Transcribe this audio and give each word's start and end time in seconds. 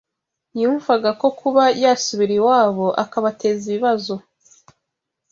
yumvaga 0.61 1.09
ko 1.21 1.27
kuba 1.39 1.63
yasubira 1.83 2.33
iwabo 2.39 2.87
akabateza 3.03 3.63
ibibazo 3.69 4.15